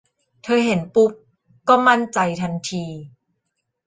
[0.43, 1.11] เธอเห็นปุ๊บ
[1.67, 2.85] ก็มั่นใจทันที